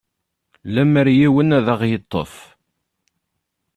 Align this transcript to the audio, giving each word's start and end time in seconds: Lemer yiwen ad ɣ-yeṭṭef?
Lemer 0.73 1.07
yiwen 1.17 1.55
ad 1.57 1.67
ɣ-yeṭṭef? 1.79 2.33